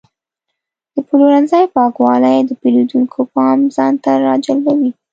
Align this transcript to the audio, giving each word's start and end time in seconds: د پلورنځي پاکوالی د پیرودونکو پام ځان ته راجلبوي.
د 0.93 0.95
پلورنځي 1.07 1.63
پاکوالی 1.75 2.37
د 2.45 2.51
پیرودونکو 2.61 3.19
پام 3.33 3.59
ځان 3.75 3.93
ته 4.03 4.11
راجلبوي. 4.27 4.91